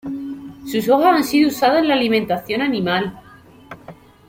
Sus 0.65 0.89
hojas 0.89 1.15
han 1.17 1.23
sido 1.23 1.49
usadas 1.49 1.83
en 1.83 1.89
la 1.89 1.93
alimentación 1.93 2.63
animal. 2.63 3.19